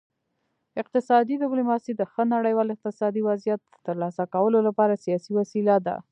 [0.81, 5.95] اقتصادي ډیپلوماسي د ښه نړیوال اقتصادي وضعیت د ترلاسه کولو لپاره سیاسي وسیله ده